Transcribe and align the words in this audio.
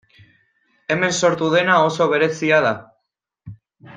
Hemen 0.95 1.13
sortu 1.27 1.51
dena 1.57 1.77
oso 1.89 2.09
berezia 2.15 2.63
da. 2.69 2.75